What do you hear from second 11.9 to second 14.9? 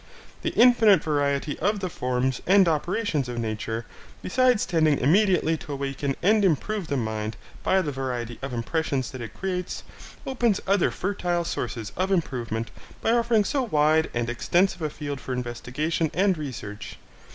of improvement by offering so wide and extensive a